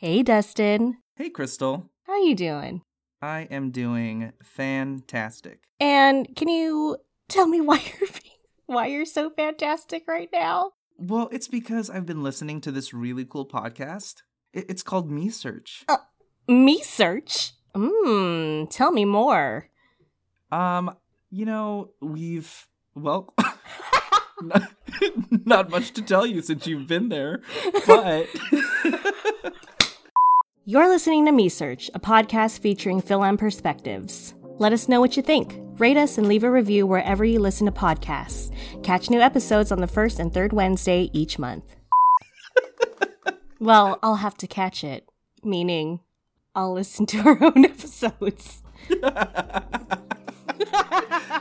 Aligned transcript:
Hey, 0.00 0.22
Dustin. 0.22 0.98
Hey, 1.16 1.28
Crystal. 1.28 1.90
How 2.04 2.12
are 2.12 2.18
you 2.20 2.36
doing? 2.36 2.82
I 3.20 3.48
am 3.50 3.72
doing 3.72 4.32
fantastic. 4.44 5.62
And 5.80 6.36
can 6.36 6.46
you 6.46 6.98
tell 7.28 7.48
me 7.48 7.60
why 7.62 7.82
you're 7.98 8.08
why 8.66 8.86
you're 8.86 9.04
so 9.04 9.28
fantastic 9.28 10.04
right 10.06 10.28
now? 10.32 10.70
Well, 10.98 11.28
it's 11.32 11.48
because 11.48 11.90
I've 11.90 12.06
been 12.06 12.22
listening 12.22 12.60
to 12.60 12.70
this 12.70 12.94
really 12.94 13.24
cool 13.24 13.44
podcast. 13.44 14.22
It's 14.52 14.84
called 14.84 15.10
MeSearch. 15.10 15.82
Uh, 15.88 15.96
me 16.46 16.80
Search? 16.80 17.54
Mmm, 17.74 18.70
tell 18.70 18.92
me 18.92 19.04
more. 19.04 19.68
Um, 20.52 20.94
you 21.28 21.44
know, 21.44 21.90
we've 22.00 22.68
well 22.94 23.34
not, 24.42 24.62
not 25.44 25.70
much 25.70 25.92
to 25.92 26.02
tell 26.02 26.24
you 26.26 26.42
since 26.42 26.66
you've 26.66 26.86
been 26.86 27.08
there, 27.08 27.40
but 27.86 28.28
You're 30.68 30.90
listening 30.90 31.24
to 31.24 31.32
MeSearch, 31.32 31.88
a 31.94 31.98
podcast 31.98 32.58
featuring 32.58 33.00
Fil-Am 33.00 33.38
perspectives. 33.38 34.34
Let 34.58 34.74
us 34.74 34.86
know 34.86 35.00
what 35.00 35.16
you 35.16 35.22
think. 35.22 35.58
Rate 35.78 35.96
us 35.96 36.18
and 36.18 36.28
leave 36.28 36.44
a 36.44 36.50
review 36.50 36.86
wherever 36.86 37.24
you 37.24 37.40
listen 37.40 37.64
to 37.64 37.72
podcasts. 37.72 38.52
Catch 38.82 39.08
new 39.08 39.18
episodes 39.18 39.72
on 39.72 39.80
the 39.80 39.86
first 39.86 40.18
and 40.18 40.30
third 40.30 40.52
Wednesday 40.52 41.08
each 41.14 41.38
month. 41.38 41.74
well, 43.58 43.98
I'll 44.02 44.16
have 44.16 44.36
to 44.36 44.46
catch 44.46 44.84
it, 44.84 45.08
meaning 45.42 46.00
I'll 46.54 46.74
listen 46.74 47.06
to 47.06 47.18
our 47.20 47.42
own 47.42 47.64
episodes. 47.72 48.62